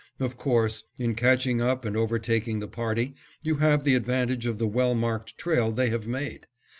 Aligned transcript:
Of 0.19 0.35
course, 0.35 0.83
in 0.97 1.13
catching 1.13 1.61
up 1.61 1.85
and 1.85 1.95
overtaking 1.95 2.59
the 2.59 2.67
party, 2.67 3.13
you 3.43 3.57
have 3.57 3.83
the 3.83 3.93
advantage 3.93 4.47
of 4.47 4.57
the 4.57 4.65
well 4.67 4.95
marked 4.95 5.37
trail 5.37 5.71
they 5.71 5.91
have 5.91 6.07
made. 6.07 6.47